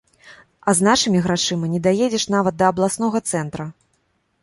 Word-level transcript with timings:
А 0.71 0.73
з 0.79 0.87
нашымі 0.87 1.21
грашыма 1.27 1.71
не 1.75 1.83
даедзеш 1.89 2.27
нават 2.39 2.59
да 2.63 2.73
абласнога 2.75 3.25
цэнтра. 3.33 3.73